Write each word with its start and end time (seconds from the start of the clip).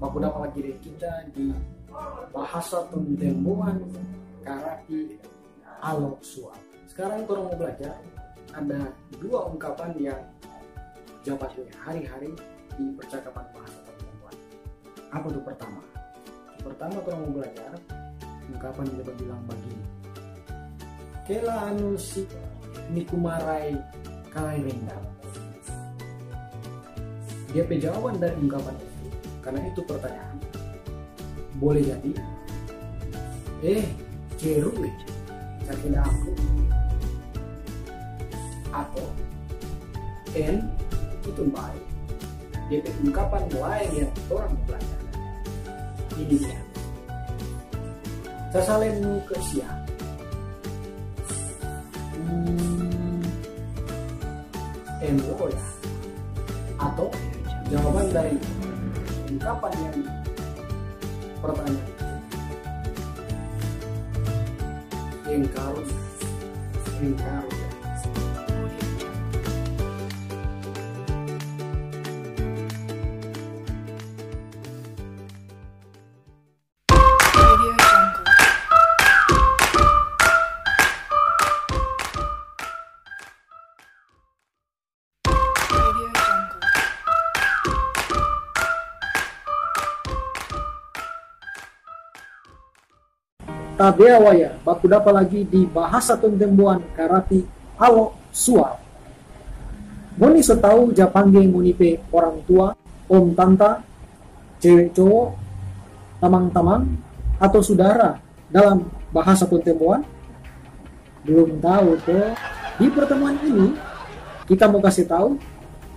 lagi 0.00 0.64
dengan 0.64 0.80
kita 0.80 1.12
di 1.36 1.52
bahasa 2.32 2.88
pentembuhan 2.88 3.76
karati 4.40 5.20
alok 5.84 6.24
suap. 6.24 6.56
Sekarang 6.88 7.28
kita 7.28 7.36
mau 7.36 7.52
belajar 7.52 8.00
ada 8.56 8.80
dua 9.20 9.52
ungkapan 9.52 9.92
yang 10.00 10.22
jawabannya 11.20 11.68
hari-hari 11.84 12.32
di 12.80 12.96
percakapan 12.96 13.44
bahasa 13.52 13.78
pentembuhan. 13.84 14.36
Apa 15.12 15.26
itu 15.28 15.40
pertama? 15.44 15.80
Pertama 16.64 16.96
kita 17.04 17.16
mau 17.20 17.30
belajar 17.36 17.72
ungkapan 18.56 18.84
dapat 19.04 19.14
bilang 19.20 19.42
begini. 19.44 19.86
Kela 21.28 21.56
anu 21.70 22.00
si 22.00 22.24
nikumarai 22.88 23.76
kalai 24.32 24.64
rendang. 24.64 25.04
Dia 27.52 27.68
jawaban 27.68 28.16
dari 28.16 28.34
ungkapan 28.40 28.74
itu 28.80 28.89
karena 29.40 29.60
itu 29.68 29.80
pertanyaan. 29.84 30.36
Boleh 31.56 31.84
jadi 31.84 32.12
eh 33.60 33.84
jeru 34.40 34.72
eh 34.80 34.96
sakit 35.68 35.92
aku 35.92 36.32
atau 38.72 39.06
n 40.32 40.56
itu 41.26 41.42
baik. 41.52 41.84
Dia 42.70 42.80
ungkapan 43.02 43.44
lain 43.50 43.90
yang 44.06 44.12
orang 44.30 44.54
belajar. 44.64 45.00
Ini 46.14 46.36
dia. 46.38 46.60
Saya 48.50 48.64
saling 48.66 48.98
ke 49.26 49.36
siap 49.50 49.76
hmm, 52.14 53.22
MO 55.18 55.46
ya. 55.50 55.62
Atau 56.80 57.10
jawaban 57.70 58.10
dari 58.10 58.34
ungkapan 59.40 59.72
yang 59.80 59.98
pertanyaan. 61.40 61.88
Engkarus 65.24 65.92
engkarus 67.00 67.59
Tabea 93.80 94.20
waya 94.20 94.60
baku 94.60 94.92
dapat 94.92 95.24
lagi 95.24 95.40
di 95.48 95.64
bahasa 95.64 96.12
tentembuan 96.12 96.84
karati 96.92 97.40
alo 97.80 98.12
suap. 98.28 98.76
Moni 100.20 100.44
so 100.44 100.52
tahu 100.52 100.92
japangge 100.92 101.40
munipe 101.48 101.96
orang 102.12 102.44
tua, 102.44 102.76
om 103.08 103.32
tanta, 103.32 103.80
cewek 104.60 104.92
cowok, 104.92 105.32
tamang-tamang 106.20 106.92
atau 107.40 107.64
saudara 107.64 108.20
dalam 108.52 108.84
bahasa 109.16 109.48
tentembuan? 109.48 110.04
Belum 111.24 111.56
tahu 111.56 111.96
tuh. 112.04 112.36
Di 112.76 112.84
pertemuan 112.92 113.40
ini 113.40 113.80
kita 114.44 114.68
mau 114.68 114.84
kasih 114.84 115.08
tahu 115.08 115.40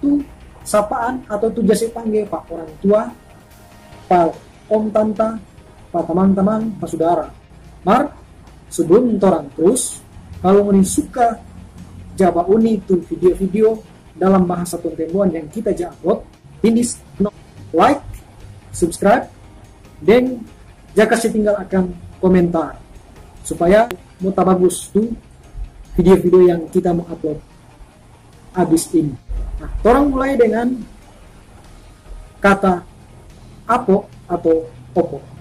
tuh 0.00 0.24
sapaan 0.64 1.20
atau 1.28 1.52
tuh 1.52 1.60
jasa 1.60 1.92
panggil 1.92 2.24
pak 2.24 2.40
orang 2.48 2.72
tua, 2.80 3.12
pak 4.08 4.32
om 4.64 4.88
tanta, 4.88 5.36
pak 5.92 6.08
tamang-tamang, 6.08 6.72
pak 6.80 6.88
saudara. 6.88 7.35
Mar, 7.86 8.10
sebelum 8.66 9.14
orang 9.22 9.46
terus, 9.54 10.02
kalau 10.42 10.74
ini 10.74 10.82
suka 10.82 11.38
Java 12.18 12.42
Uni 12.50 12.82
tuh 12.82 12.98
video-video 13.06 13.78
dalam 14.18 14.42
bahasa 14.42 14.74
pertemuan 14.74 15.30
yang 15.30 15.46
kita 15.46 15.70
upload, 15.94 16.26
finish 16.58 16.98
no, 17.22 17.30
like, 17.70 18.02
subscribe, 18.74 19.30
dan 20.02 20.42
jaka 20.98 21.14
tinggal 21.30 21.54
akan 21.62 21.94
komentar 22.18 22.74
supaya 23.46 23.86
mau 24.18 24.34
bagus 24.34 24.90
tuh 24.90 25.06
video-video 25.94 26.50
yang 26.50 26.60
kita 26.66 26.90
mau 26.90 27.06
upload 27.06 27.38
habis 28.50 28.90
ini. 28.90 29.14
Nah, 29.62 29.70
orang 29.86 30.10
mulai 30.10 30.34
dengan 30.34 30.74
kata 32.42 32.82
apo 33.70 34.10
atau 34.26 34.66
opo 34.90 35.35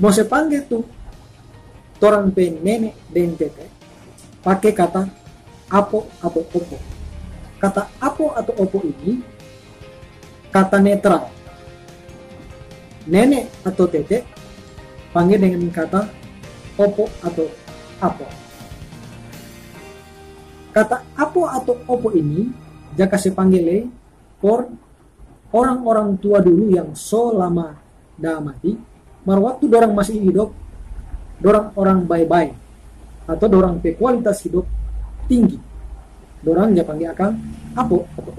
mau 0.00 0.12
saya 0.12 0.28
panggil 0.28 0.64
tuh? 0.68 0.84
Torang 2.00 2.32
pe 2.34 2.50
nenek 2.50 2.96
dan 3.12 3.34
tete 3.38 3.66
pakai 4.42 4.72
kata 4.74 5.06
apo 5.70 6.10
atau 6.18 6.42
opo. 6.42 6.76
Kata 7.62 7.86
apo 8.02 8.34
atau 8.34 8.54
opo 8.58 8.78
ini 8.82 9.22
kata 10.50 10.82
netral. 10.82 11.30
Nenek 13.06 13.50
atau 13.62 13.86
tete 13.86 14.26
panggil 15.14 15.38
dengan 15.38 15.70
kata 15.70 16.10
opo 16.76 17.06
atau 17.22 17.46
apo. 18.02 18.26
Kata 20.74 20.96
apo 21.14 21.46
atau 21.46 21.78
opo 21.86 22.10
ini 22.16 22.50
jika 22.98 23.16
saya 23.16 23.32
panggil 23.32 23.86
por 24.42 24.66
orang-orang 25.54 26.18
tua 26.18 26.42
dulu 26.42 26.72
yang 26.72 26.96
so 26.98 27.30
lama 27.30 27.78
dah 28.18 28.42
mati 28.42 28.74
mar 29.22 29.38
waktu 29.38 29.70
dorang 29.70 29.94
masih 29.94 30.18
hidup 30.18 30.50
dorang 31.42 31.74
orang 31.74 32.06
baik-baik 32.06 32.54
atau 33.26 33.46
dorang 33.46 33.78
pe 33.78 33.94
kualitas 33.94 34.42
hidup 34.46 34.66
tinggi. 35.30 35.58
Dorang 36.42 36.74
dia 36.74 36.82
panggil 36.82 37.14
akan 37.14 37.38
apo 37.78 38.02
opo 38.18 38.30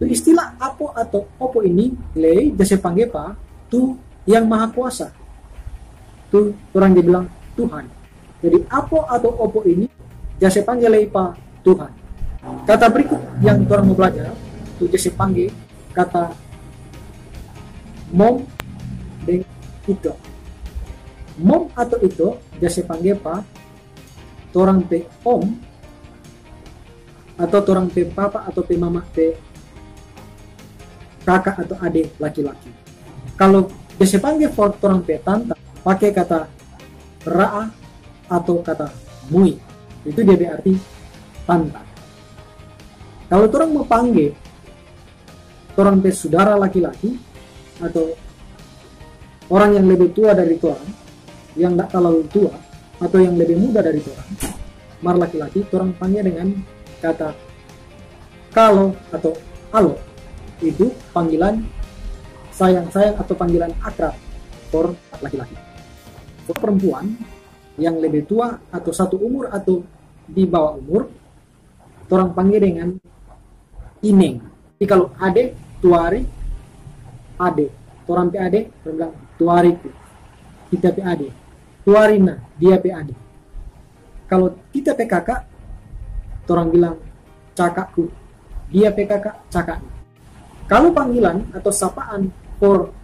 tu 0.00 0.04
istilah 0.08 0.56
apo 0.56 0.96
atau 0.96 1.28
opo 1.36 1.60
ini 1.60 1.92
le 2.16 2.56
jasa 2.56 2.80
panggil 2.80 3.12
pa 3.12 3.36
tu 3.68 4.00
yang 4.24 4.48
maha 4.48 4.72
kuasa. 4.72 5.12
Tu 6.32 6.56
orang 6.72 6.96
dia 6.96 7.04
bilang 7.04 7.26
Tuhan. 7.52 7.84
Jadi 8.40 8.64
apo 8.72 9.04
atau 9.04 9.30
opo 9.36 9.60
ini 9.68 9.84
jasa 10.40 10.64
panggil 10.64 10.88
le 10.88 11.04
pa 11.04 11.36
Tuhan. 11.60 11.92
Kata 12.64 12.88
berikut 12.88 13.20
yang 13.44 13.60
orang 13.68 13.92
mau 13.92 13.96
belajar 13.96 14.32
tu 14.80 14.88
jasa 14.88 15.12
panggil 15.12 15.52
kata 15.92 16.32
mom 18.16 18.40
dan 19.28 19.44
itu 19.84 20.12
mom 21.40 21.72
atau 21.72 21.96
itu 22.04 22.36
jasa 22.60 22.84
panggil 22.84 23.16
pa 23.16 23.40
torang 24.52 24.84
pe 24.84 25.08
om 25.24 25.48
atau 27.40 27.60
torang 27.64 27.88
pe 27.88 28.04
papa 28.04 28.44
atau 28.44 28.60
pe 28.60 28.76
mama 28.76 29.00
pe 29.00 29.32
kakak 31.24 31.64
atau 31.64 31.76
adik 31.80 32.12
laki-laki. 32.20 32.68
Kalau 33.40 33.72
jasa 33.96 34.20
panggil 34.20 34.52
torang 34.52 35.00
pe 35.00 35.16
tante 35.24 35.56
pakai 35.80 36.12
kata 36.12 36.44
raa 37.24 37.72
atau 38.28 38.60
kata 38.60 38.92
mui. 39.32 39.56
Itu 40.04 40.20
dia 40.20 40.36
berarti 40.36 40.76
tante. 41.48 41.82
Kalau 43.32 43.46
torang 43.48 43.70
mau 43.72 43.88
panggil 43.88 44.36
torang 45.72 45.96
pe 46.04 46.12
saudara 46.12 46.60
laki-laki 46.60 47.16
atau 47.80 48.12
orang 49.48 49.80
yang 49.80 49.86
lebih 49.88 50.12
tua 50.12 50.36
dari 50.36 50.60
Tuhan, 50.60 50.99
yang 51.58 51.74
tidak 51.74 51.90
terlalu 51.94 52.22
tua, 52.30 52.54
atau 53.00 53.18
yang 53.18 53.34
lebih 53.34 53.56
muda 53.56 53.80
dari 53.80 53.98
Tuhan, 54.02 54.28
mar 55.00 55.16
laki-laki, 55.16 55.64
orang 55.72 55.94
panggil 55.96 56.22
dengan 56.26 56.52
kata 57.00 57.32
kalau 58.52 58.92
atau 59.10 59.32
alo. 59.72 59.94
Itu 60.60 60.92
panggilan 61.16 61.64
sayang-sayang 62.52 63.16
atau 63.16 63.32
panggilan 63.32 63.72
akrab 63.80 64.12
for 64.68 64.92
laki-laki. 65.24 65.56
For 66.44 66.52
perempuan 66.58 67.16
yang 67.80 67.96
lebih 67.96 68.28
tua 68.28 68.60
atau 68.68 68.92
satu 68.92 69.16
umur 69.16 69.48
atau 69.48 69.80
di 70.28 70.44
bawah 70.44 70.76
umur, 70.76 71.08
orang 72.12 72.30
panggil 72.36 72.60
dengan 72.60 72.88
ineng. 74.04 74.44
Jadi 74.76 74.84
kalau 74.84 75.08
ade, 75.16 75.56
tuari, 75.80 76.20
ade 77.40 77.80
orang 78.10 78.28
ade 78.34 78.60
orang 78.84 78.94
bilang 78.98 79.14
tuari 79.38 79.72
kita 80.68 80.90
ade 80.92 81.28
tuarina 81.84 82.38
dia 82.60 82.76
pe 82.76 82.92
ade 82.92 83.14
kalau 84.30 84.54
kita 84.70 84.94
kakak 84.94 85.50
orang 86.50 86.68
bilang 86.70 86.96
cakakku. 87.54 88.10
Dia 88.70 88.94
pe 88.94 89.02
kakak 89.02 89.42
cakak 89.50 89.82
kalau 90.70 90.94
panggilan 90.94 91.50
atau 91.50 91.74
sapaan 91.74 92.30
for 92.62 92.94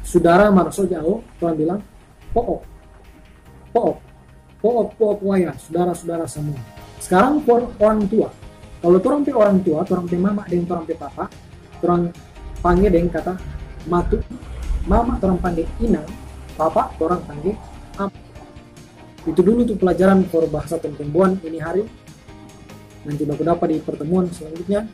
saudara 0.00 0.48
maraso 0.48 0.88
jauh 0.88 1.20
orang 1.44 1.56
bilang 1.60 1.80
pook 2.32 2.64
pook 3.68 4.00
pook 4.64 4.88
pook 4.96 5.18
waya 5.20 5.52
saudara-saudara 5.60 6.24
semua. 6.24 6.56
Sekarang 6.96 7.44
for 7.44 7.68
orang 7.76 8.08
tua. 8.08 8.32
Kalau 8.80 8.96
orang 8.96 9.20
pe 9.28 9.32
orang 9.36 9.60
tua 9.60 9.84
orang 9.84 10.08
pe 10.08 10.16
mama 10.16 10.42
dan 10.48 10.64
orang 10.64 10.88
pe 10.88 10.96
papa 10.96 11.28
orang 11.84 12.08
panggil 12.64 12.88
dengan 12.88 13.12
kata 13.12 13.36
matu. 13.92 14.16
Mama 14.88 15.20
orang 15.20 15.36
panggil 15.36 15.68
ina 15.84 16.00
papa 16.56 16.96
orang 16.96 17.20
panggil 17.28 17.60
itu 19.26 19.40
dulu 19.42 19.66
tuh 19.66 19.74
pelajaran 19.74 20.22
for 20.30 20.46
bahasa 20.46 20.78
perempuan 20.78 21.34
ini 21.42 21.58
hari. 21.58 21.82
Nanti 23.06 23.22
baku 23.22 23.42
dapat 23.42 23.66
di 23.74 23.78
pertemuan 23.82 24.30
selanjutnya. 24.30 24.86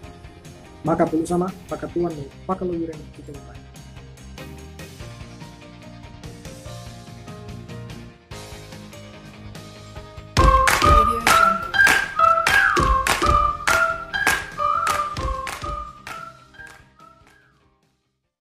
Maka 0.83 1.07
perlu 1.07 1.23
sama 1.23 1.47
pakai 1.71 1.89
tuan 1.95 2.11
dan 2.11 2.27
pakai 2.43 2.67
kita 3.15 3.31
lupa 3.31 3.72